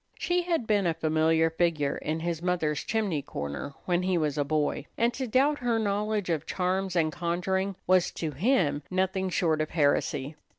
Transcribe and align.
She 0.17 0.41
had 0.41 0.65
been 0.65 0.87
a 0.87 0.95
familiar 0.95 1.51
figure 1.51 1.95
in 1.97 2.21
his 2.21 2.41
mother's 2.41 2.83
chimney 2.83 3.21
corner 3.21 3.75
when 3.85 4.01
he 4.01 4.17
was 4.17 4.35
a 4.35 4.43
boy, 4.43 4.87
and 4.97 5.13
to 5.13 5.27
doubt 5.27 5.59
her 5.59 5.77
knowledge 5.77 6.31
of 6.31 6.47
charms 6.47 6.95
and 6.95 7.11
conjuring 7.11 7.75
was 7.85 8.09
to 8.13 8.31
him 8.31 8.81
nothing 8.89 9.29
short 9.29 9.61
of 9.61 9.69
heresy. 9.69 10.35